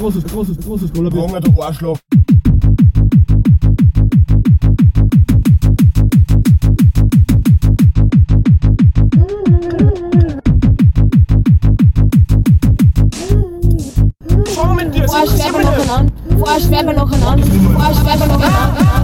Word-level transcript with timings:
großes, 0.00 0.24
großes, 0.24 0.58
großes 0.58 0.90
Rollerbier. 0.96 1.20
Junge, 1.20 1.40
du 1.40 1.62
Arschloch. 1.62 1.98
Vorher 15.06 15.26
schwer 15.26 15.52
noch 15.52 15.96
an, 15.96 16.12
vorher 16.38 16.60
schwer 16.60 16.82
noch 16.82 17.12
an, 17.12 17.42
vorher 17.42 17.94
schwer 17.94 18.26
noch 18.26 18.42
an. 18.42 18.99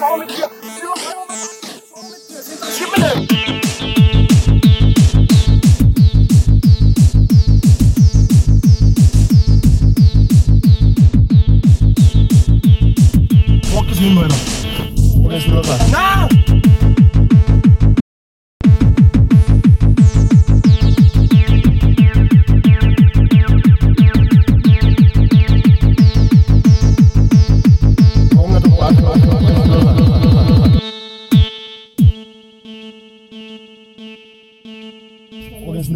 Schauen 0.00 0.26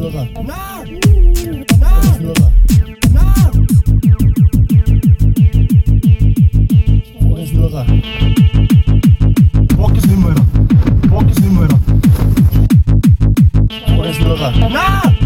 Lover. 0.05 0.29
Não! 0.35 0.85
Não! 1.81 2.03
Lover. 2.21 2.53
Não! 3.15 3.51
Wo 7.23 7.39
ist 7.39 7.55
Lover? 7.55 7.87
Bock 9.79 9.97
ist 9.97 10.06
nimmer. 10.06 10.35
Bock 11.09 11.31
ist 11.31 11.41
nimmer. 11.41 11.69
Wo 13.97 14.05
ist 14.05 14.21
Lover? 14.21 14.53
Não! 14.69 15.24